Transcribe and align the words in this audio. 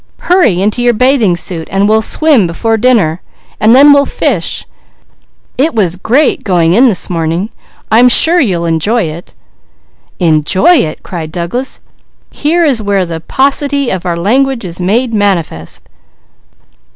Hurry 0.21 0.59
into 0.63 0.81
your 0.81 0.95
bathing 0.95 1.35
suit; 1.35 1.69
we'll 1.71 2.01
swim 2.01 2.47
before 2.47 2.75
dinner, 2.75 3.21
and 3.59 3.75
then 3.75 3.93
we'll 3.93 4.07
fish. 4.07 4.65
It 5.59 5.75
was 5.75 5.95
great 5.95 6.43
going 6.43 6.73
in 6.73 6.87
this 6.89 7.07
morning! 7.07 7.51
I'm 7.91 8.09
sure 8.09 8.39
you'll 8.39 8.65
enjoy 8.65 9.03
it!" 9.03 9.35
"Enjoy 10.17 10.77
it!" 10.77 11.03
cried 11.03 11.31
Douglas. 11.31 11.81
"Here 12.31 12.65
is 12.65 12.81
where 12.81 13.05
the 13.05 13.19
paucity 13.19 13.91
of 13.91 14.03
our 14.03 14.17
language 14.17 14.65
is 14.65 14.81
made 14.81 15.13
manifest." 15.13 15.87